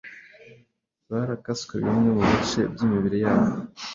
[1.09, 3.51] barakaswe bimwe mu bice by’imibiri yabo!